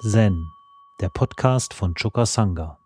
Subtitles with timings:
[0.00, 0.52] Zen,
[1.00, 2.78] der Podcast von Chukasanga.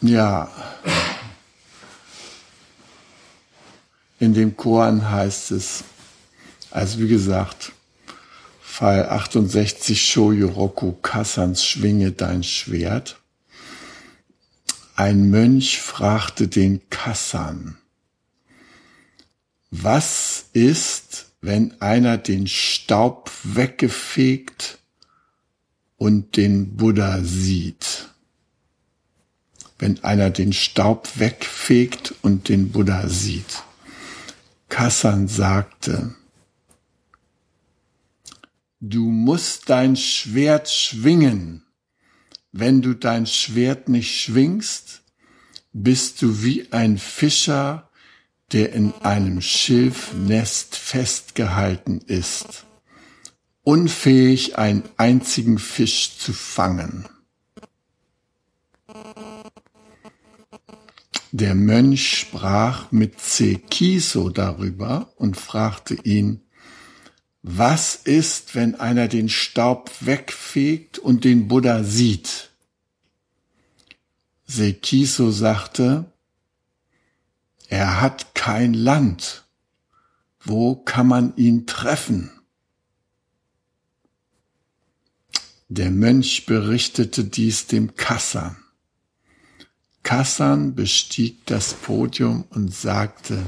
[0.00, 0.48] Ja,
[4.20, 5.84] in dem Koran heißt es,
[6.70, 7.72] also wie gesagt,
[8.60, 13.18] Fall 68 Shoyoroku Kassans Schwinge dein Schwert.
[14.94, 17.76] Ein Mönch fragte den Kassan,
[19.70, 24.78] was ist, wenn einer den Staub weggefegt
[25.96, 28.08] und den Buddha sieht?
[29.78, 33.62] Wenn einer den Staub wegfegt und den Buddha sieht.
[34.68, 36.14] Kassan sagte,
[38.80, 41.64] du musst dein Schwert schwingen.
[42.52, 45.02] Wenn du dein Schwert nicht schwingst,
[45.72, 47.90] bist du wie ein Fischer,
[48.52, 52.64] der in einem Schilfnest festgehalten ist,
[53.62, 57.06] unfähig einen einzigen Fisch zu fangen.
[61.30, 66.47] Der Mönch sprach mit Zekiso darüber und fragte ihn,
[67.42, 72.50] was ist, wenn einer den Staub wegfegt und den Buddha sieht?
[74.46, 76.10] Sekiso sagte,
[77.68, 79.44] er hat kein Land.
[80.40, 82.30] Wo kann man ihn treffen?
[85.68, 88.56] Der Mönch berichtete dies dem Kassan.
[90.02, 93.44] Kassan bestieg das Podium und sagte,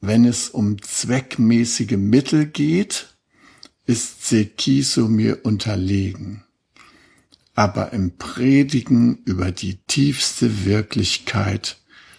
[0.00, 3.14] wenn es um zweckmäßige Mittel geht,
[3.86, 6.44] ist Sekiso mir unterlegen.
[7.54, 11.76] Aber im Predigen über die tiefste Wirklichkeit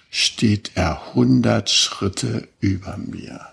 [0.09, 3.50] steht er hundert Schritte über mir.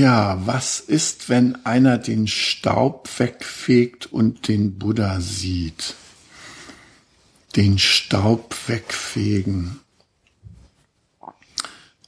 [0.00, 5.94] Ja, was ist, wenn einer den Staub wegfegt und den Buddha sieht?
[7.54, 9.80] Den Staub wegfegen.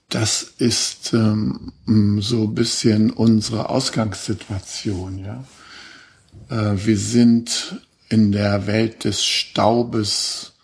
[0.09, 1.71] Das ist ähm,
[2.21, 5.45] so ein bisschen unsere Ausgangssituation, ja.
[6.49, 7.79] Äh, wir sind
[8.09, 10.55] in der Welt des Staubes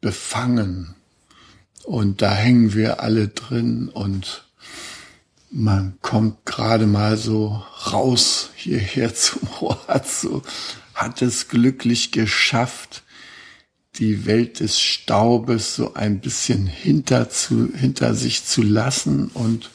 [0.00, 0.94] befangen
[1.84, 4.46] und da hängen wir alle drin und
[5.50, 7.62] man kommt gerade mal so
[7.92, 10.42] raus hierher zum Rohatsu,
[10.94, 13.02] hat es glücklich geschafft,
[13.96, 19.70] die Welt des Staubes so ein bisschen hinter, zu, hinter sich zu lassen und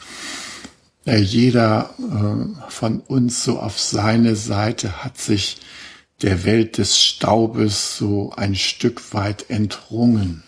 [1.06, 5.58] äh, jeder äh, von uns so auf seine Seite hat sich
[6.22, 10.44] der Welt des Staubes so ein Stück weit entrungen.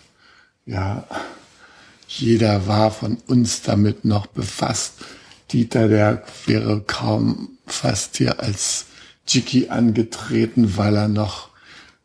[0.64, 1.06] Ja,
[2.08, 4.94] jeder war von uns damit noch befasst,
[5.50, 8.86] Dieter, der wäre kaum fast hier als
[9.26, 11.48] Jiki angetreten, weil er noch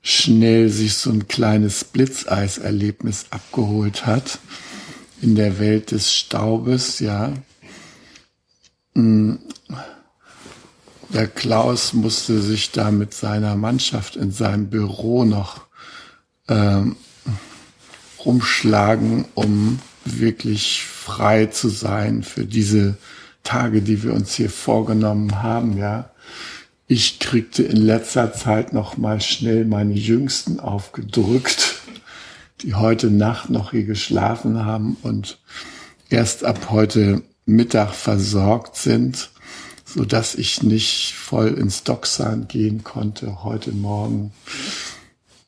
[0.01, 4.39] schnell sich so ein kleines Blitzeiserlebnis abgeholt hat
[5.21, 7.33] in der Welt des Staubes, ja.
[8.93, 9.35] Mm.
[11.09, 15.67] Der Klaus musste sich da mit seiner Mannschaft in seinem Büro noch
[16.47, 16.95] ähm,
[18.25, 22.97] rumschlagen, um wirklich frei zu sein für diese
[23.43, 26.11] Tage, die wir uns hier vorgenommen haben, ja.
[26.87, 31.75] Ich kriegte in letzter Zeit noch mal schnell meine Jüngsten aufgedrückt,
[32.61, 35.39] die heute Nacht noch hier geschlafen haben und
[36.09, 39.31] erst ab heute Mittag versorgt sind,
[39.85, 44.31] so dass ich nicht voll ins Doxan gehen konnte heute Morgen.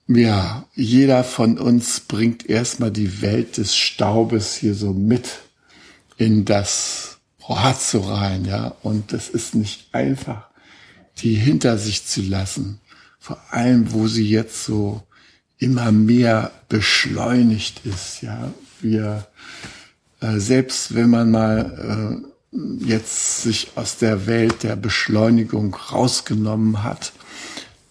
[0.08, 5.30] Ja, jeder von uns bringt erstmal die Welt des Staubes hier so mit
[6.18, 7.15] in das
[7.48, 8.76] Rohatzo rein, ja.
[8.82, 10.48] Und das ist nicht einfach,
[11.20, 12.80] die hinter sich zu lassen.
[13.20, 15.04] Vor allem, wo sie jetzt so
[15.58, 18.52] immer mehr beschleunigt ist, ja.
[18.82, 19.28] Wir,
[20.22, 22.22] äh, selbst wenn man mal
[22.54, 22.56] äh,
[22.86, 27.14] jetzt sich aus der Welt der Beschleunigung rausgenommen hat,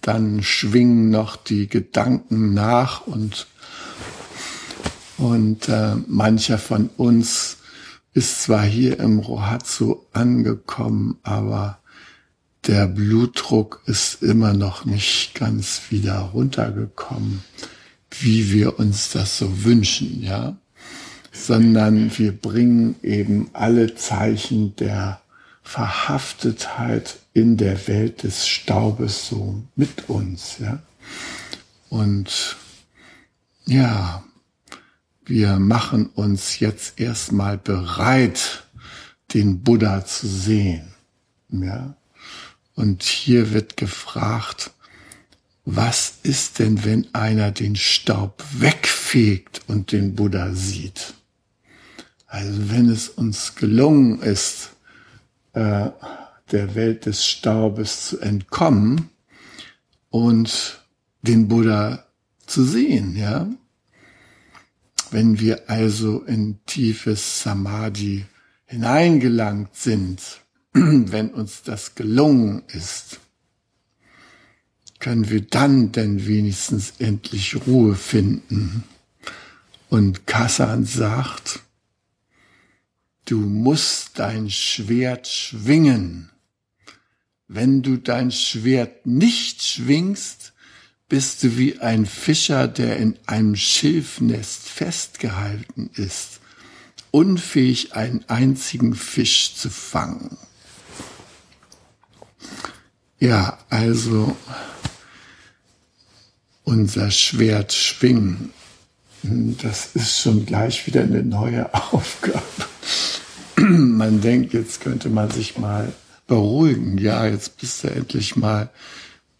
[0.01, 3.47] dann schwingen noch die Gedanken nach und
[5.17, 7.59] und äh, mancher von uns
[8.15, 11.79] ist zwar hier im Rohatsu angekommen, aber
[12.67, 17.43] der Blutdruck ist immer noch nicht ganz wieder runtergekommen,
[18.11, 20.57] wie wir uns das so wünschen, ja,
[21.33, 25.21] sondern wir bringen eben alle Zeichen der
[25.63, 30.79] Verhaftetheit in der Welt des Staubes so mit uns, ja.
[31.91, 32.57] Und
[33.67, 34.23] ja,
[35.27, 38.65] wir machen uns jetzt erstmal bereit,
[39.33, 40.95] den Buddha zu sehen,
[41.51, 41.97] ja.
[42.75, 44.73] Und hier wird gefragt,
[45.65, 51.15] was ist denn, wenn einer den Staub wegfegt und den Buddha sieht?
[52.27, 54.71] Also wenn es uns gelungen ist,
[55.53, 55.91] äh,
[56.51, 59.11] der Welt des Staubes zu entkommen
[60.11, 60.83] und
[61.23, 62.05] den Buddha
[62.47, 63.49] zu sehen, ja.
[65.15, 68.25] Wenn wir also in tiefes Samadhi
[68.65, 70.21] hineingelangt sind,
[70.73, 73.21] wenn uns das gelungen ist,
[74.99, 78.83] können wir dann denn wenigstens endlich Ruhe finden.
[79.89, 81.61] Und Kassan sagt,
[83.27, 86.33] du musst dein Schwert schwingen.
[87.47, 90.54] Wenn du dein Schwert nicht schwingst,
[91.09, 96.41] bist du wie ein Fischer, der in einem Schilfnest festgehalten ist,
[97.11, 100.37] unfähig einen einzigen Fisch zu fangen.
[103.19, 104.37] Ja, also
[106.65, 108.53] unser Schwert schwingen,
[109.23, 112.43] das ist schon gleich wieder eine neue Aufgabe.
[113.57, 115.93] Man denkt, jetzt könnte man sich mal
[116.27, 116.99] beruhigen.
[116.99, 118.71] Ja, jetzt bist du endlich mal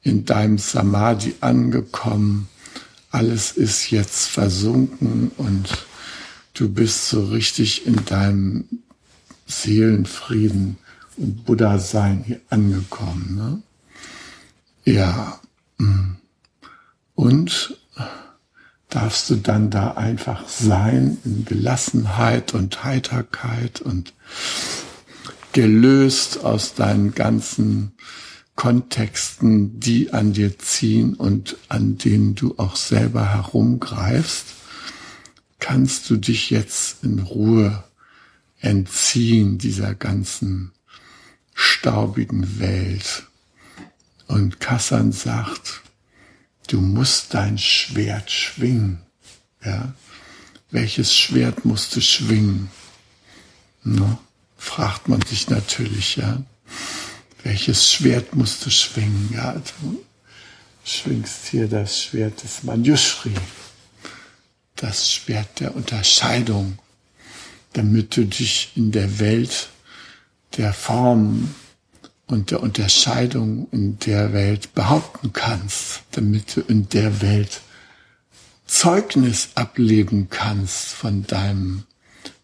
[0.05, 2.49] in deinem Samadhi angekommen.
[3.11, 5.87] Alles ist jetzt versunken und
[6.53, 8.69] du bist so richtig in deinem
[9.47, 10.79] Seelenfrieden
[11.17, 13.35] und Buddha-Sein hier angekommen.
[14.85, 14.93] Ne?
[14.93, 15.41] Ja.
[15.79, 16.17] Mm.
[17.15, 17.79] Und
[18.89, 24.13] darfst du dann da einfach sein in Gelassenheit und Heiterkeit und
[25.53, 27.93] gelöst aus deinen ganzen
[28.57, 34.47] Kontexten, die an dir ziehen und an denen du auch selber herumgreifst,
[35.59, 37.85] kannst du dich jetzt in Ruhe
[38.61, 40.73] entziehen dieser ganzen
[41.55, 43.25] staubigen Welt.
[44.27, 45.83] Und Kassan sagt,
[46.69, 49.01] du musst dein Schwert schwingen.
[49.65, 49.95] Ja?
[50.71, 52.71] Welches Schwert musst du schwingen?
[53.83, 54.19] Na,
[54.57, 56.43] fragt man sich natürlich, ja.
[57.45, 59.31] Welches Schwert musst du schwingen?
[59.35, 60.03] Ja, du
[60.83, 63.35] schwingst hier das Schwert des Manjushri,
[64.77, 66.79] das Schwert der Unterscheidung,
[67.75, 69.69] damit du dich in der Welt
[70.57, 71.55] der Formen
[72.27, 77.61] und der Unterscheidung in der Welt behaupten kannst, damit du in der Welt
[78.65, 81.85] Zeugnis ableben kannst von deinem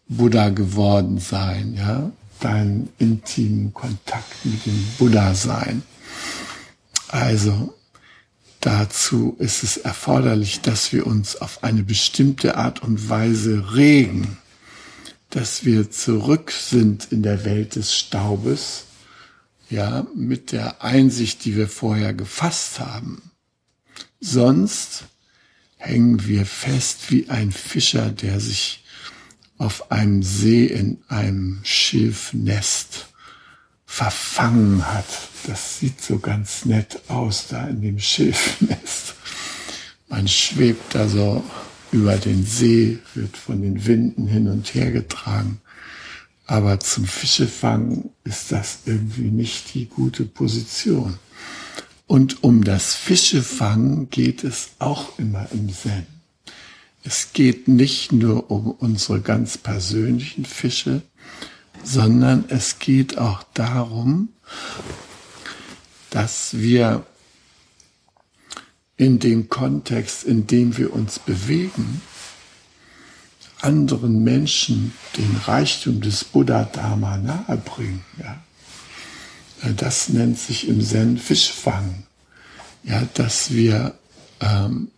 [0.07, 2.11] Buddha geworden sein, ja,
[2.41, 5.83] deinen intimen Kontakt mit dem Buddha sein.
[7.07, 7.73] Also
[8.59, 14.37] dazu ist es erforderlich, dass wir uns auf eine bestimmte Art und Weise regen,
[15.29, 18.85] dass wir zurück sind in der Welt des Staubes
[19.69, 23.31] ja, mit der Einsicht, die wir vorher gefasst haben.
[24.19, 25.05] Sonst
[25.77, 28.83] hängen wir fest wie ein Fischer, der sich
[29.61, 33.05] auf einem See in einem Schilfnest
[33.85, 35.05] verfangen hat.
[35.45, 39.13] Das sieht so ganz nett aus da in dem Schilfnest.
[40.09, 41.43] Man schwebt da so
[41.91, 45.61] über den See, wird von den Winden hin und her getragen.
[46.47, 51.19] Aber zum Fischefangen ist das irgendwie nicht die gute Position.
[52.07, 56.07] Und um das Fischefangen geht es auch immer im Zen.
[57.03, 61.01] Es geht nicht nur um unsere ganz persönlichen Fische,
[61.83, 64.29] sondern es geht auch darum,
[66.11, 67.05] dass wir
[68.97, 72.01] in dem Kontext, in dem wir uns bewegen,
[73.61, 78.03] anderen Menschen den Reichtum des Buddha-Dharma nahebringen.
[78.19, 78.43] Ja.
[79.73, 82.03] Das nennt sich im Zen Fischfang.
[82.83, 83.95] Ja, dass wir
[84.39, 84.89] ähm,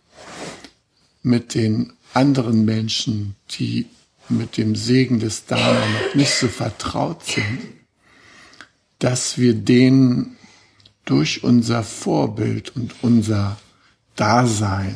[1.24, 3.86] mit den anderen Menschen, die
[4.28, 7.58] mit dem Segen des Dharma noch nicht so vertraut sind,
[8.98, 10.36] dass wir denen
[11.04, 13.58] durch unser Vorbild und unser
[14.16, 14.94] Dasein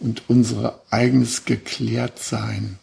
[0.00, 2.78] und unser eigenes Geklärt-Sein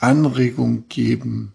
[0.00, 1.52] Anregung geben,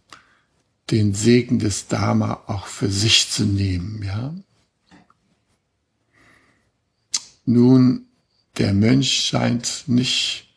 [0.91, 4.34] den Segen des Dharma auch für sich zu nehmen, ja.
[7.46, 8.06] Nun,
[8.57, 10.47] der Mönch scheint nicht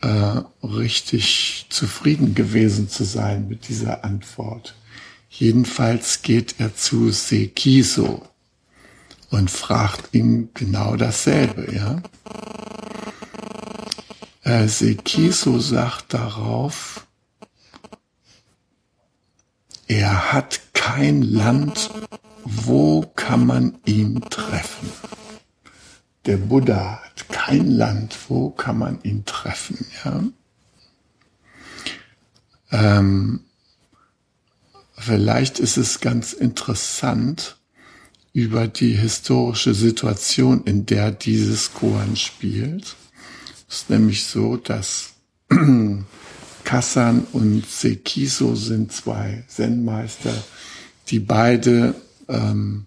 [0.00, 4.74] äh, richtig zufrieden gewesen zu sein mit dieser Antwort.
[5.30, 8.22] Jedenfalls geht er zu Sekiso
[9.30, 12.02] und fragt ihn genau dasselbe, ja.
[14.42, 17.06] Äh, Sekiso sagt darauf,
[19.86, 21.90] er hat kein Land,
[22.44, 24.90] wo kann man ihn treffen?
[26.26, 30.24] Der Buddha hat kein Land, wo kann man ihn treffen, ja?
[32.70, 33.40] Ähm,
[34.96, 37.58] vielleicht ist es ganz interessant,
[38.32, 42.96] über die historische Situation, in der dieses Koan spielt.
[43.68, 45.12] Es ist nämlich so, dass
[46.64, 50.34] Kassan und Sekiso sind zwei Zen-Meister,
[51.08, 51.94] die beide
[52.28, 52.86] ähm,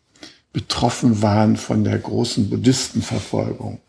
[0.53, 3.79] betroffen waren von der großen Buddhistenverfolgung.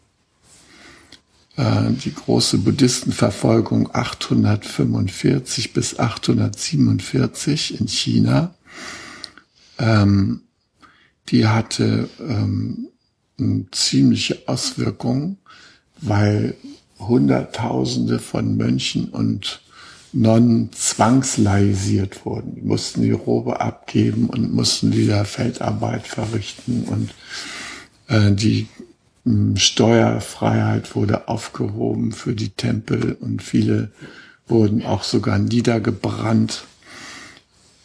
[1.56, 8.54] Äh, die große Buddhistenverfolgung 845 bis 847 in China,
[9.78, 10.42] ähm,
[11.28, 12.88] die hatte ähm,
[13.72, 15.38] ziemliche Auswirkungen,
[16.00, 16.54] weil
[16.98, 19.60] Hunderttausende von Mönchen und
[20.12, 22.54] Nonnen zwangslaisiert wurden.
[22.54, 27.14] Die mussten die Robe abgeben und mussten wieder Feldarbeit verrichten und
[28.08, 28.68] äh, die
[29.26, 33.90] äh, Steuerfreiheit wurde aufgehoben für die Tempel und viele
[34.46, 36.64] wurden auch sogar niedergebrannt.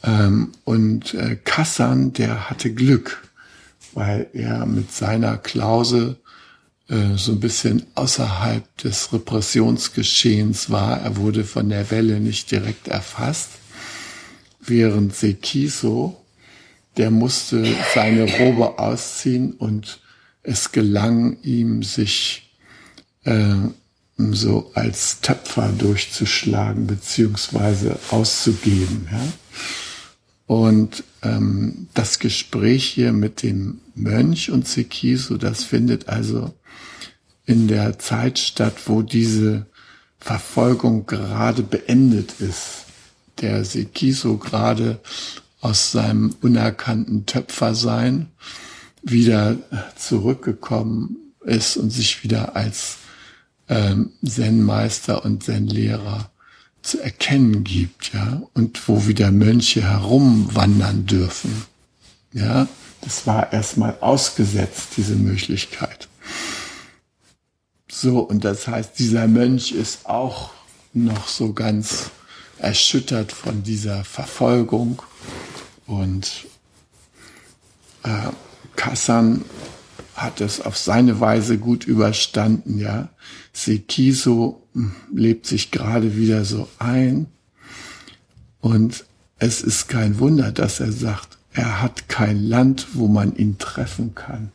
[0.03, 3.30] Ähm, und äh, Kassan, der hatte Glück,
[3.94, 6.18] weil er mit seiner Klause
[6.88, 11.00] so ein bisschen außerhalb des Repressionsgeschehens war.
[11.02, 13.50] Er wurde von der Welle nicht direkt erfasst,
[14.60, 16.22] während Sekiso,
[16.98, 20.02] der musste seine Robe ausziehen und
[20.44, 22.54] es gelang ihm, sich
[23.24, 23.56] äh,
[24.18, 29.08] so als Töpfer durchzuschlagen beziehungsweise auszugeben.
[29.12, 29.22] Ja?
[30.45, 36.53] Und ähm, das Gespräch hier mit dem Mönch und Sekiso, das findet also
[37.45, 39.67] in der Zeit statt, wo diese
[40.19, 42.85] Verfolgung gerade beendet ist.
[43.41, 45.00] Der Sekiso gerade
[45.62, 48.27] aus seinem unerkannten Töpfersein
[49.01, 49.57] wieder
[49.95, 52.97] zurückgekommen ist und sich wieder als
[53.69, 56.29] ähm, Zen-Meister und Zen-Lehrer
[56.84, 61.66] zu erkennen gibt, ja, und wo wieder Mönche herumwandern dürfen.
[62.34, 62.68] Ja,
[63.02, 66.08] das war erstmal ausgesetzt, diese Möglichkeit.
[67.90, 70.52] So, und das heißt, dieser Mönch ist auch
[70.94, 72.12] noch so ganz
[72.58, 75.02] erschüttert von dieser Verfolgung.
[75.86, 76.48] Und
[78.04, 78.30] äh,
[78.75, 79.46] Kassan
[80.16, 83.10] hat es auf seine Weise gut überstanden, ja.
[83.53, 84.67] Sekiso
[85.13, 87.27] lebt sich gerade wieder so ein.
[88.60, 89.05] Und
[89.38, 94.15] es ist kein Wunder, dass er sagt, er hat kein Land, wo man ihn treffen
[94.15, 94.51] kann.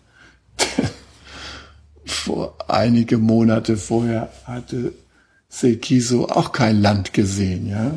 [2.05, 4.93] vor einige Monate vorher hatte
[5.49, 7.93] Sekiso auch kein Land gesehen, ja.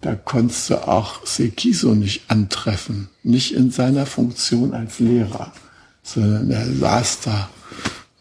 [0.00, 5.52] Da konntest du auch Sekiso nicht antreffen, nicht in seiner Funktion als Lehrer,
[6.02, 7.48] sondern er saß da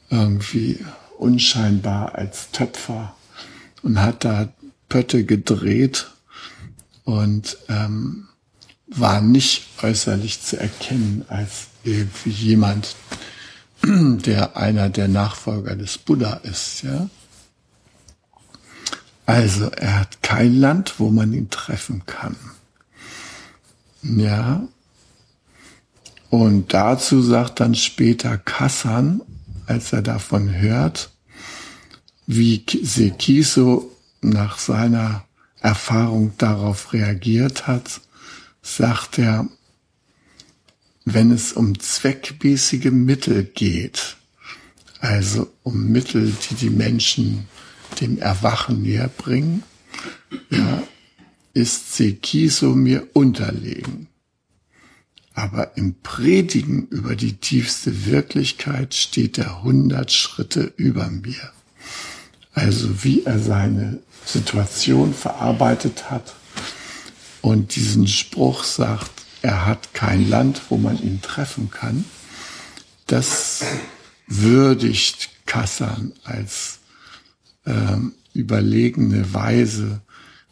[0.09, 0.79] irgendwie
[1.23, 3.15] unscheinbar als Töpfer
[3.81, 4.49] und hat da
[4.89, 6.11] Pötte gedreht
[7.03, 8.27] und ähm,
[8.87, 12.95] war nicht äußerlich zu erkennen als irgendwie jemand,
[13.83, 17.09] der einer der Nachfolger des Buddha ist, ja.
[19.25, 22.35] Also er hat kein Land, wo man ihn treffen kann.
[24.01, 24.67] Ja.
[26.29, 29.21] Und dazu sagt dann später Kassan,
[29.65, 31.12] als er davon hört,
[32.27, 35.25] wie Sekiso nach seiner
[35.59, 38.01] Erfahrung darauf reagiert hat,
[38.61, 39.47] sagt er,
[41.05, 44.17] wenn es um zweckmäßige Mittel geht,
[44.99, 47.47] also um Mittel, die die Menschen
[47.99, 49.63] dem Erwachen näher bringen,
[50.49, 50.83] ja,
[51.53, 54.07] ist Sekiso mir unterlegen.
[55.33, 61.51] Aber im Predigen über die tiefste Wirklichkeit steht er hundert Schritte über mir.
[62.53, 66.35] Also wie er seine Situation verarbeitet hat
[67.41, 72.05] und diesen Spruch sagt, er hat kein Land, wo man ihn treffen kann.
[73.07, 73.63] Das
[74.27, 76.79] würdigt Kassan als
[77.65, 80.01] ähm, überlegene Weise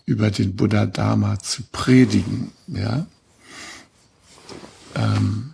[0.05, 2.51] über den Buddha Dharma zu predigen.
[2.67, 3.05] Ja?
[4.95, 5.51] Ähm,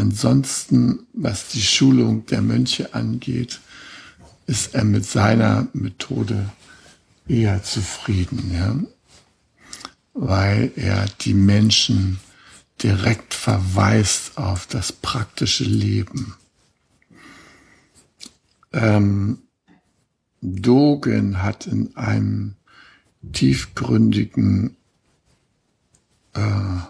[0.00, 3.60] Ansonsten, was die Schulung der Mönche angeht,
[4.50, 6.50] ist er mit seiner Methode
[7.28, 8.76] eher zufrieden, ja?
[10.12, 12.18] weil er die Menschen
[12.82, 16.34] direkt verweist auf das praktische Leben.
[18.72, 19.38] Ähm,
[20.40, 22.56] Dogen hat in einem
[23.32, 24.76] tiefgründigen
[26.32, 26.80] äh,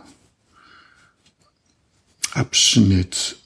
[2.33, 3.40] Abschnitt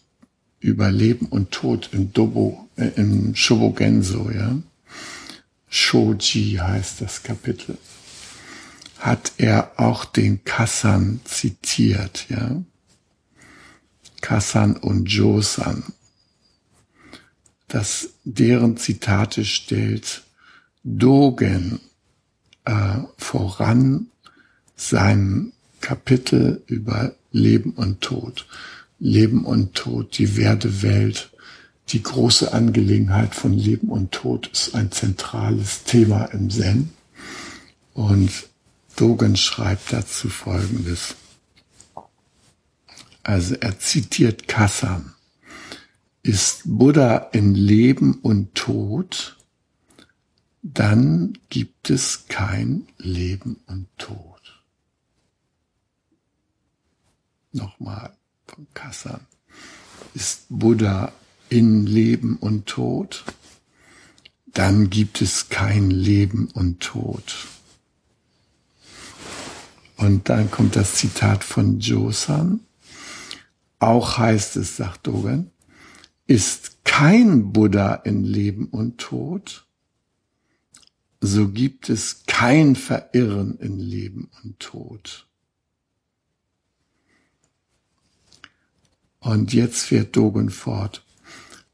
[0.65, 4.57] über Leben und Tod im Dobo, äh, im Shobogenso, ja.
[5.69, 7.77] Shoji heißt das Kapitel.
[8.99, 12.63] Hat er auch den Kassan zitiert, ja.
[14.23, 15.85] Kassan und Josan.
[17.69, 20.23] Das, deren Zitate stellt
[20.83, 21.81] Dogen
[22.65, 24.07] äh, voran
[24.77, 25.53] seinem
[25.83, 28.47] Kapitel über Leben und Tod.
[29.05, 31.31] Leben und Tod, die Werdewelt,
[31.91, 36.89] die große Angelegenheit von Leben und Tod ist ein zentrales Thema im Zen.
[37.93, 38.31] Und
[38.97, 41.17] Dogen schreibt dazu Folgendes.
[43.23, 45.13] Also er zitiert Kassan.
[46.23, 49.37] Ist Buddha in Leben und Tod,
[50.63, 54.65] dann gibt es kein Leben und Tod.
[57.53, 58.15] Nochmal
[58.55, 59.21] von Kassan.
[60.15, 61.13] Ist Buddha
[61.49, 63.25] in Leben und Tod?
[64.47, 67.49] Dann gibt es kein Leben und Tod.
[69.97, 72.61] Und dann kommt das Zitat von Josan.
[73.81, 75.51] Auch heißt es, sagt Dogen,
[76.27, 79.67] ist kein Buddha in Leben und Tod,
[81.21, 85.27] so gibt es kein Verirren in Leben und Tod.
[89.25, 91.03] Und jetzt fährt Dogen fort.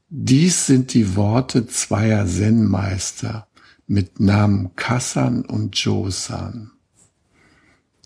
[0.09, 3.47] Dies sind die Worte zweier Zen-Meister
[3.87, 6.71] mit Namen Kassan und Josan.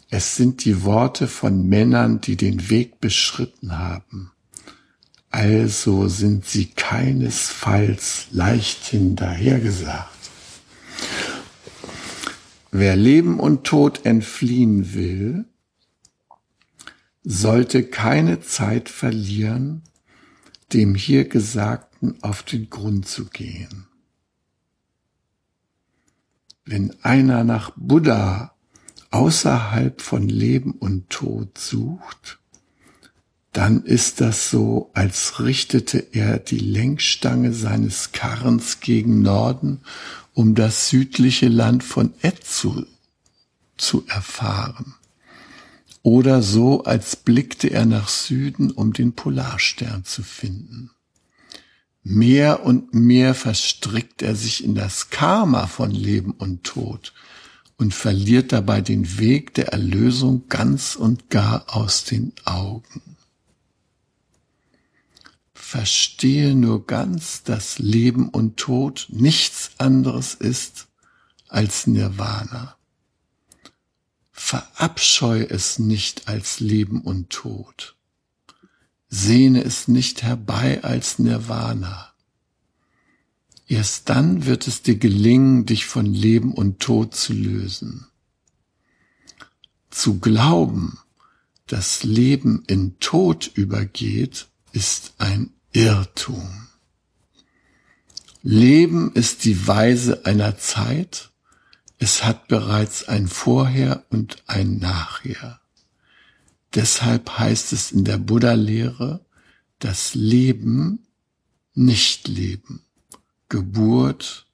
[0.10, 4.32] Es sind die Worte von Männern, die den Weg beschritten haben.
[5.30, 10.10] Also sind sie keinesfalls leichthin dahergesagt.
[12.72, 15.46] Wer Leben und Tod entfliehen will,
[17.26, 19.82] sollte keine Zeit verlieren,
[20.74, 23.88] dem hier Gesagten auf den Grund zu gehen.
[26.66, 28.54] Wenn einer nach Buddha
[29.10, 32.40] außerhalb von Leben und Tod sucht,
[33.54, 39.82] dann ist das so, als richtete er die Lenkstange seines Karrens gegen Norden,
[40.34, 42.86] um das südliche Land von Etzu
[43.78, 44.96] zu erfahren
[46.06, 50.92] oder so, als blickte er nach Süden, um den Polarstern zu finden.
[52.04, 57.12] Mehr und mehr verstrickt er sich in das Karma von Leben und Tod
[57.78, 63.02] und verliert dabei den Weg der Erlösung ganz und gar aus den Augen.
[65.56, 70.86] Verstehe nur ganz, dass Leben und Tod nichts anderes ist
[71.48, 72.75] als Nirvana
[74.46, 77.96] verabscheue es nicht als Leben und Tod.
[79.10, 82.14] Sehne es nicht herbei als Nirvana.
[83.68, 88.06] Erst dann wird es dir gelingen, dich von Leben und Tod zu lösen.
[89.90, 91.00] Zu glauben,
[91.66, 96.68] dass Leben in Tod übergeht, ist ein Irrtum.
[98.44, 101.32] Leben ist die Weise einer Zeit,
[101.98, 105.62] es hat bereits ein Vorher und ein Nachher.
[106.74, 109.26] Deshalb heißt es in der Buddha-Lehre,
[109.80, 111.08] das Leben,
[111.74, 112.86] nicht Leben,
[113.48, 114.46] Geburt,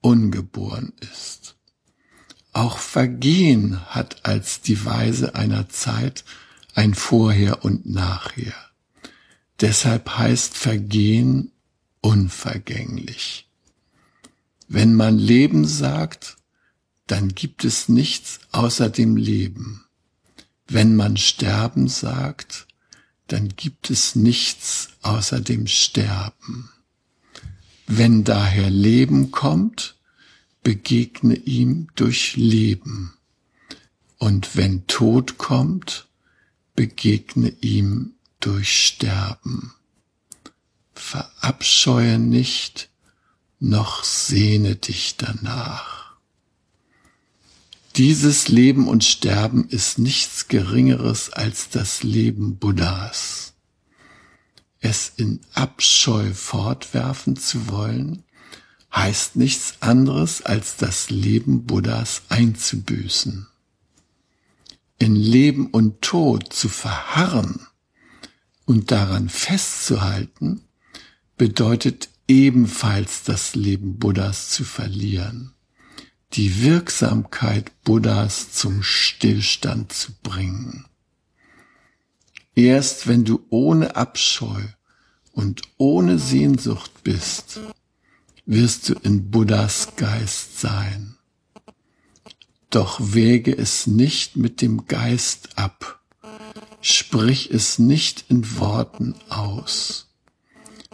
[0.00, 1.56] ungeboren ist.
[2.52, 6.24] Auch Vergehen hat als die Weise einer Zeit
[6.74, 8.54] ein Vorher und Nachher.
[9.60, 11.52] Deshalb heißt Vergehen
[12.00, 13.48] unvergänglich.
[14.66, 16.37] Wenn man Leben sagt,
[17.08, 19.84] dann gibt es nichts außer dem Leben.
[20.66, 22.66] Wenn man Sterben sagt,
[23.26, 26.70] dann gibt es nichts außer dem Sterben.
[27.86, 29.96] Wenn daher Leben kommt,
[30.62, 33.14] begegne ihm durch Leben.
[34.18, 36.08] Und wenn Tod kommt,
[36.74, 39.72] begegne ihm durch Sterben.
[40.94, 42.90] Verabscheue nicht,
[43.60, 45.97] noch sehne dich danach.
[47.98, 53.54] Dieses Leben und Sterben ist nichts Geringeres als das Leben Buddhas.
[54.78, 58.22] es in Abscheu fortwerfen zu wollen,
[58.94, 63.48] heißt nichts anderes, als das Leben Buddhas einzubüßen.
[65.00, 67.66] In Leben und Tod zu verharren
[68.64, 70.62] und daran festzuhalten,
[71.36, 75.52] bedeutet ebenfalls das Leben Buddhas zu verlieren,
[76.34, 80.86] die Wirksamkeit Buddhas zum Stillstand zu bringen.
[82.54, 84.62] Erst wenn du ohne Abscheu
[85.32, 87.60] und ohne Sehnsucht bist,
[88.46, 91.16] wirst du in Buddhas Geist sein.
[92.70, 96.00] Doch wäge es nicht mit dem Geist ab,
[96.82, 100.08] sprich es nicht in Worten aus.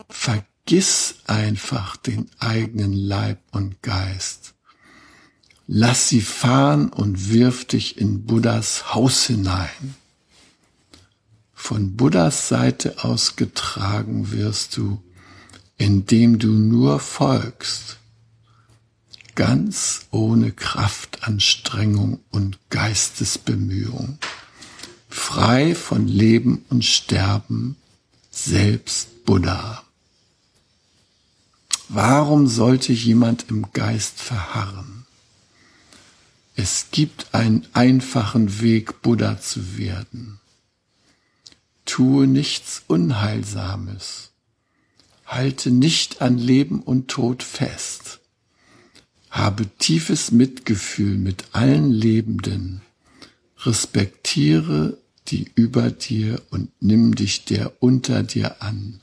[0.08, 4.53] Vergiss einfach den eigenen Leib und Geist.
[5.66, 9.94] Lass sie fahren und wirf dich in Buddhas Haus hinein.
[11.54, 15.02] Von Buddhas Seite aus getragen wirst du,
[15.78, 17.96] indem du nur folgst,
[19.34, 24.18] ganz ohne Kraftanstrengung und Geistesbemühung,
[25.08, 27.76] frei von Leben und Sterben,
[28.30, 29.82] selbst Buddha.
[31.88, 35.03] Warum sollte jemand im Geist verharren?
[36.56, 40.38] Es gibt einen einfachen Weg, Buddha zu werden.
[41.84, 44.30] Tue nichts Unheilsames,
[45.26, 48.20] halte nicht an Leben und Tod fest,
[49.30, 52.82] habe tiefes Mitgefühl mit allen Lebenden,
[53.58, 54.96] respektiere
[55.28, 59.00] die über dir und nimm dich der unter dir an,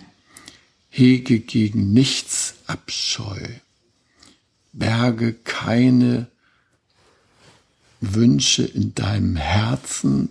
[0.90, 3.42] hege gegen nichts Abscheu,
[4.72, 6.31] berge keine
[8.02, 10.30] Wünsche in deinem Herzen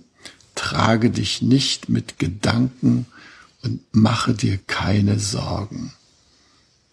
[0.54, 3.06] trage dich nicht mit Gedanken
[3.62, 5.92] und mache dir keine Sorgen.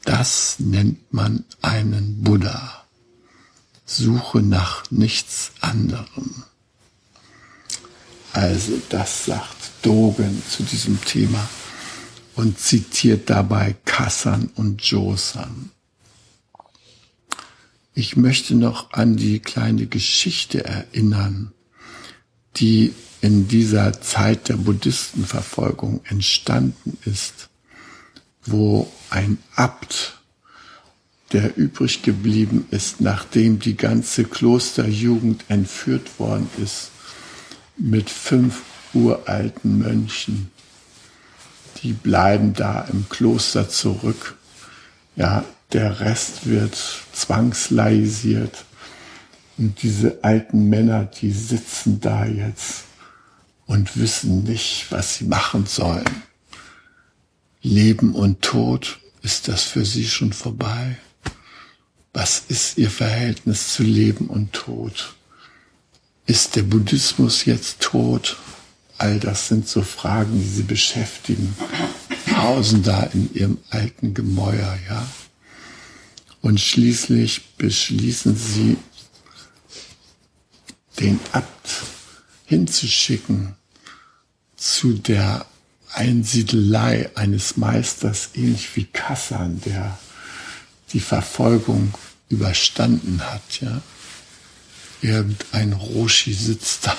[0.05, 2.85] Das nennt man einen Buddha.
[3.85, 6.43] Suche nach nichts anderem.
[8.31, 11.49] Also das sagt Dogen zu diesem Thema
[12.35, 15.71] und zitiert dabei Kassan und Josan.
[17.99, 21.51] Ich möchte noch an die kleine Geschichte erinnern,
[22.57, 27.49] die in dieser Zeit der Buddhistenverfolgung entstanden ist,
[28.45, 30.21] wo ein Abt,
[31.31, 36.91] der übrig geblieben ist, nachdem die ganze Klosterjugend entführt worden ist,
[37.77, 38.61] mit fünf
[38.93, 40.51] uralten Mönchen,
[41.81, 44.37] die bleiben da im Kloster zurück.
[45.15, 46.77] Ja, der Rest wird
[47.13, 48.65] zwangslaisiert.
[49.57, 52.83] Und diese alten Männer, die sitzen da jetzt
[53.65, 56.23] und wissen nicht, was sie machen sollen.
[57.61, 60.97] Leben und Tod, ist das für sie schon vorbei?
[62.13, 65.15] Was ist ihr Verhältnis zu Leben und Tod?
[66.25, 68.37] Ist der Buddhismus jetzt tot?
[68.97, 71.55] All das sind so Fragen, die sie beschäftigen.
[72.35, 75.05] Hausen da in ihrem alten Gemäuer, ja.
[76.41, 78.77] Und schließlich beschließen sie,
[80.99, 81.83] den Abt
[82.45, 83.55] hinzuschicken
[84.55, 85.45] zu der
[85.93, 89.97] Einsiedelei eines Meisters, ähnlich wie Kassan, der
[90.93, 91.93] die Verfolgung
[92.29, 93.81] überstanden hat, ja.
[95.01, 96.97] Irgendein Roshi sitzt da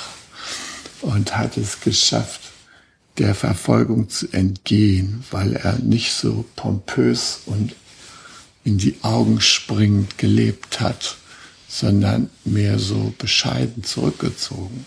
[1.03, 2.41] und hat es geschafft,
[3.19, 7.75] der Verfolgung zu entgehen, weil er nicht so pompös und
[8.69, 11.17] in die Augen springend gelebt hat,
[11.69, 14.85] sondern mehr so bescheiden zurückgezogen.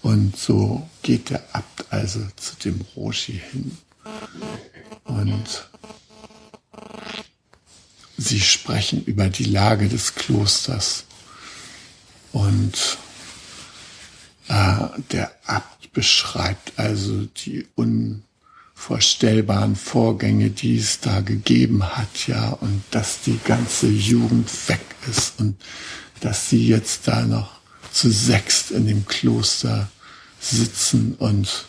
[0.00, 3.76] Und so geht der Abt also zu dem Roshi hin.
[5.04, 5.68] Und
[8.16, 11.04] sie sprechen über die Lage des Klosters.
[12.32, 12.96] Und
[14.48, 17.66] äh, der Abt beschreibt also die
[18.74, 25.40] unvorstellbaren Vorgänge, die es da gegeben hat, ja, und dass die ganze Jugend weg ist
[25.40, 25.56] und
[26.20, 27.50] dass sie jetzt da noch
[27.92, 29.88] zu sechst in dem Kloster
[30.40, 31.66] sitzen und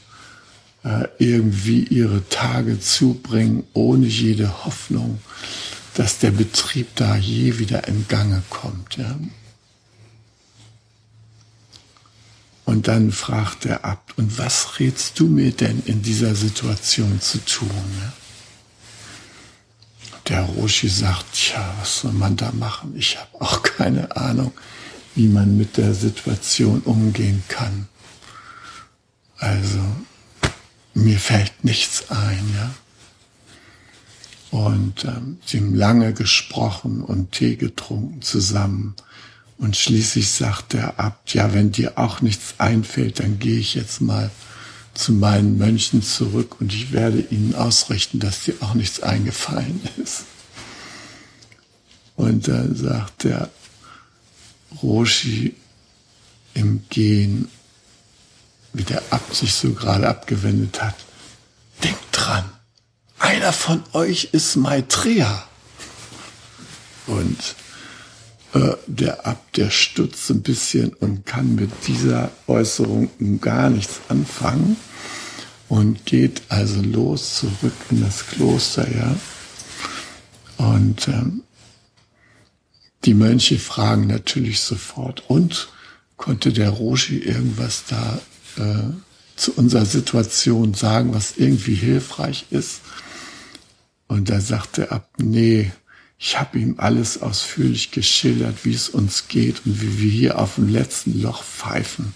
[0.83, 5.19] äh, irgendwie ihre Tage zubringen, ohne jede Hoffnung,
[5.93, 8.97] dass der Betrieb da je wieder in Gange kommt.
[8.97, 9.15] Ja?
[12.65, 17.37] Und dann fragt der Abt, und was rätst du mir denn in dieser Situation zu
[17.45, 17.69] tun?
[18.01, 18.13] Ja?
[20.27, 22.95] Der Roshi sagt, tja, was soll man da machen?
[22.97, 24.51] Ich habe auch keine Ahnung,
[25.13, 27.87] wie man mit der Situation umgehen kann.
[29.37, 29.79] Also
[30.95, 32.73] mir fällt nichts ein, ja.
[34.51, 38.95] Und ähm, sie haben lange gesprochen und Tee getrunken zusammen.
[39.57, 44.01] Und schließlich sagt der Abt, ja, wenn dir auch nichts einfällt, dann gehe ich jetzt
[44.01, 44.29] mal
[44.93, 50.23] zu meinen Mönchen zurück und ich werde ihnen ausrichten, dass dir auch nichts eingefallen ist.
[52.15, 53.49] Und dann sagt der
[54.81, 55.55] Roshi
[56.53, 57.49] im Gehen,
[58.73, 60.95] wie der Abt sich so gerade abgewendet hat,
[61.83, 62.49] denkt dran,
[63.19, 65.47] einer von euch ist Maitreya.
[67.07, 67.55] Und
[68.55, 73.09] äh, der Abt, der stutzt ein bisschen und kann mit dieser Äußerung
[73.41, 74.77] gar nichts anfangen
[75.67, 79.15] und geht also los zurück in das Kloster, ja.
[80.57, 81.43] Und ähm,
[83.03, 85.67] die Mönche fragen natürlich sofort, und
[86.15, 88.19] konnte der Roshi irgendwas da
[88.57, 88.93] äh,
[89.35, 92.79] zu unserer Situation sagen, was irgendwie hilfreich ist?
[94.07, 95.73] Und da sagte er ab, nee,
[96.17, 100.55] ich habe ihm alles ausführlich geschildert, wie es uns geht und wie wir hier auf
[100.55, 102.13] dem letzten Loch pfeifen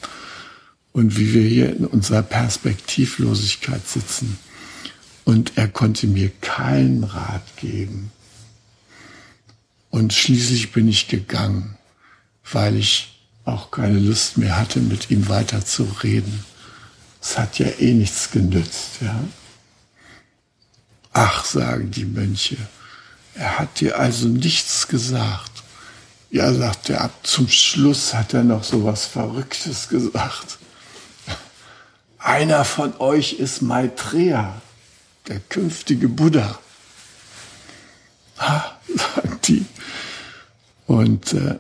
[0.94, 4.40] und wie wir hier in unserer Perspektivlosigkeit sitzen.
[5.26, 8.12] Und er konnte mir keinen Rat geben.
[9.90, 11.78] Und schließlich bin ich gegangen,
[12.52, 16.44] weil ich auch keine Lust mehr hatte, mit ihm weiter zu reden.
[17.22, 19.24] Es hat ja eh nichts genützt, ja.
[21.12, 22.58] Ach, sagen die Mönche,
[23.36, 25.64] er hat dir also nichts gesagt.
[26.32, 30.60] Ja, sagt er, ab zum Schluss hat er noch so was Verrücktes gesagt.
[32.20, 34.62] Einer von euch ist Maitreya,
[35.28, 36.60] der künftige Buddha.
[38.38, 39.66] Ha, sagt die.
[40.86, 41.60] Und äh,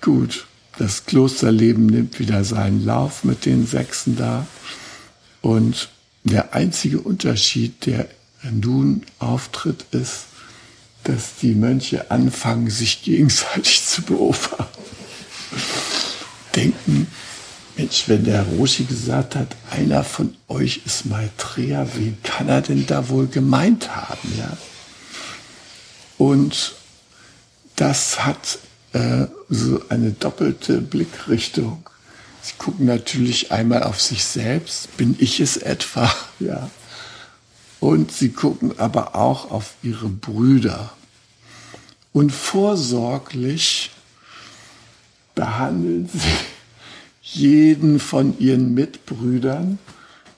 [0.00, 0.46] gut,
[0.78, 4.46] das Klosterleben nimmt wieder seinen Lauf mit den Sechsen da.
[5.40, 5.88] Und
[6.24, 8.08] der einzige Unterschied, der
[8.42, 10.26] nun auftritt, ist,
[11.04, 14.64] dass die Mönche anfangen, sich gegenseitig zu beobachten.
[16.54, 17.06] Denken,
[17.76, 22.86] Mensch, wenn der Roshi gesagt hat, einer von euch ist Maitreya, wen kann er denn
[22.86, 24.56] da wohl gemeint haben, ja?
[26.18, 26.74] Und
[27.76, 28.58] das hat
[28.92, 31.88] äh, so eine doppelte Blickrichtung.
[32.42, 36.68] Sie gucken natürlich einmal auf sich selbst, bin ich es etwa, ja.
[37.80, 40.92] Und sie gucken aber auch auf ihre Brüder.
[42.12, 43.90] Und vorsorglich
[45.34, 46.18] behandeln sie
[47.22, 49.78] jeden von ihren Mitbrüdern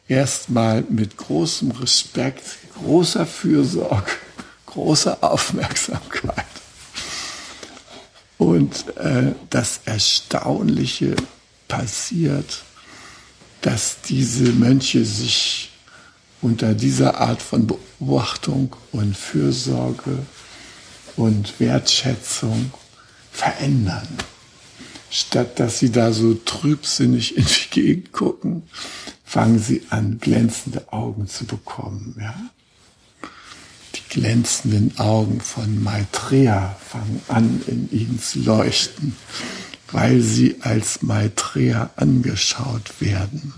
[0.09, 2.43] erstmal mit großem Respekt,
[2.75, 4.11] großer Fürsorge,
[4.67, 6.45] großer Aufmerksamkeit.
[8.37, 11.15] Und äh, das Erstaunliche
[11.69, 12.65] passiert,
[13.61, 15.70] dass diese Mönche sich
[16.43, 20.19] unter dieser Art von Beobachtung und Fürsorge
[21.17, 22.73] und Wertschätzung
[23.31, 24.09] verändern.
[25.11, 28.63] Statt dass sie da so trübsinnig in die Gegend gucken,
[29.25, 32.17] fangen sie an, glänzende Augen zu bekommen.
[32.21, 32.35] Ja?
[34.11, 39.17] glänzenden Augen von Maitreya fangen an, in ihnen zu leuchten,
[39.93, 43.55] weil sie als Maitreya angeschaut werden.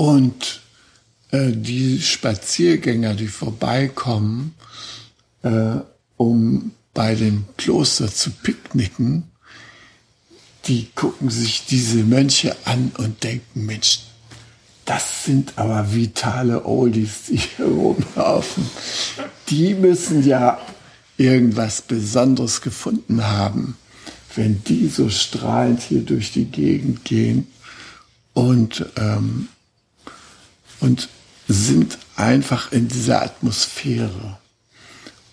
[0.00, 0.62] Und
[1.30, 4.54] äh, die Spaziergänger, die vorbeikommen,
[5.42, 5.74] äh,
[6.16, 9.24] um bei dem Kloster zu picknicken,
[10.64, 14.04] die gucken sich diese Mönche an und denken, Mensch,
[14.86, 18.64] das sind aber vitale Oldies, die hier rumlaufen.
[19.50, 20.62] Die müssen ja
[21.18, 23.76] irgendwas Besonderes gefunden haben,
[24.34, 27.48] wenn die so strahlend hier durch die Gegend gehen
[28.32, 29.48] und, ähm,
[30.80, 31.08] und
[31.48, 34.38] sind einfach in dieser Atmosphäre.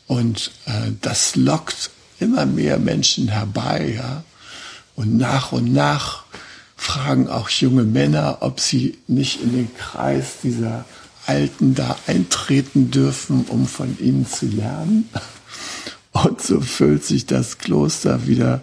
[0.07, 4.23] Und äh, das lockt immer mehr Menschen herbei, ja.
[4.95, 6.23] Und nach und nach
[6.75, 10.86] fragen auch junge Männer, ob sie nicht in den Kreis dieser
[11.27, 15.10] Alten da eintreten dürfen, um von ihnen zu lernen.
[16.13, 18.62] Und so füllt sich das Kloster wieder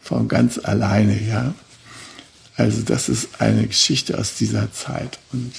[0.00, 1.52] von ganz alleine, ja.
[2.56, 5.52] Also das ist eine Geschichte aus dieser Zeit und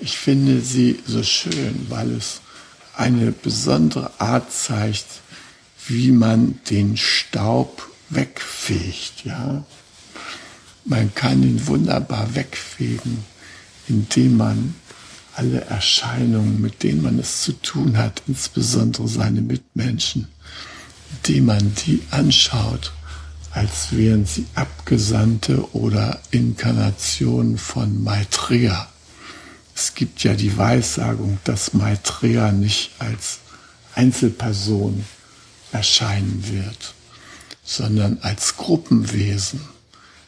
[0.00, 2.40] ich finde sie so schön, weil es
[2.96, 5.06] eine besondere Art zeigt,
[5.86, 9.64] wie man den Staub wegfegt, ja.
[10.84, 13.24] Man kann ihn wunderbar wegfegen,
[13.88, 14.74] indem man
[15.34, 20.28] alle Erscheinungen, mit denen man es zu tun hat, insbesondere seine Mitmenschen,
[21.16, 22.92] indem man die anschaut
[23.54, 28.88] als wären sie Abgesandte oder Inkarnationen von Maitreya.
[29.74, 33.40] Es gibt ja die Weissagung, dass Maitreya nicht als
[33.94, 35.04] Einzelperson
[35.72, 36.94] erscheinen wird,
[37.64, 39.60] sondern als Gruppenwesen,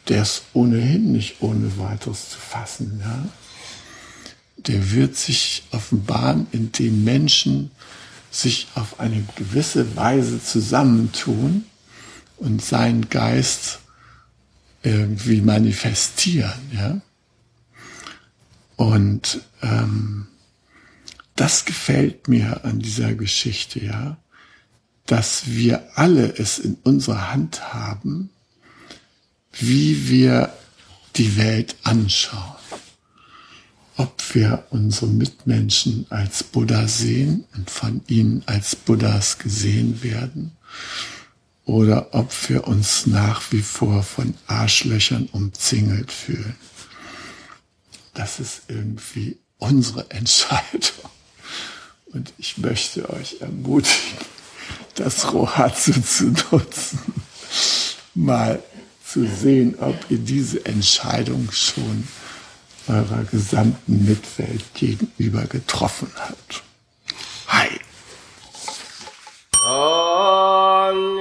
[0.08, 3.00] der ist ohnehin nicht ohne weiteres zu fassen.
[3.02, 3.28] Ja?
[4.58, 7.70] Der wird sich offenbaren, indem Menschen
[8.30, 11.64] sich auf eine gewisse Weise zusammentun
[12.36, 13.78] und seinen Geist
[14.82, 16.52] irgendwie manifestieren.
[16.72, 17.00] Ja?
[18.76, 20.28] Und ähm,
[21.34, 24.16] das gefällt mir an dieser Geschichte, ja,
[25.06, 28.30] dass wir alle es in unserer Hand haben,
[29.52, 30.52] wie wir
[31.16, 32.54] die Welt anschauen.
[33.98, 40.52] Ob wir unsere Mitmenschen als Buddha sehen und von ihnen als Buddhas gesehen werden,
[41.64, 46.54] oder ob wir uns nach wie vor von Arschlöchern umzingelt fühlen
[48.16, 51.10] das ist irgendwie unsere Entscheidung.
[52.06, 54.18] Und ich möchte euch ermutigen,
[54.94, 56.98] das Rohatsu zu nutzen,
[58.14, 58.62] mal
[59.04, 62.08] zu sehen, ob ihr diese Entscheidung schon
[62.88, 66.62] eurer gesamten Mitwelt gegenüber getroffen habt.
[67.48, 67.68] Hi.
[69.62, 71.18] Dann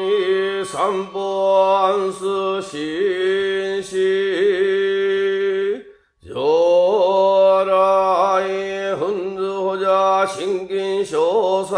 [0.62, 1.10] ist am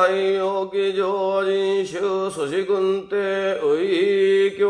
[0.08, 3.15] 詳細予期上人衆、寿司軍帝、
[3.60, 4.63] 右教、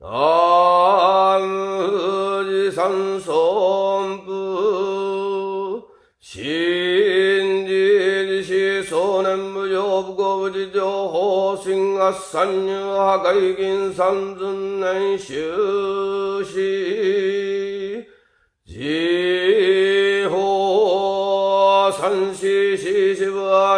[0.00, 5.84] 南無寺三尊部、
[6.20, 6.42] 新
[7.66, 17.07] 寺寺子少年無常不幸無事情報心合参入破壊銀三尊年終始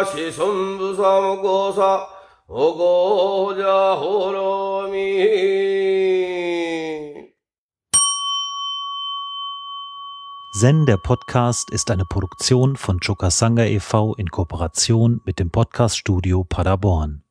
[0.00, 2.08] は子孫部三五差
[2.48, 4.96] おごじゃほろみ
[10.54, 14.14] Zen, der Podcast, ist eine Produktion von Chokasanga e.V.
[14.14, 17.22] in Kooperation mit dem Podcaststudio Paderborn.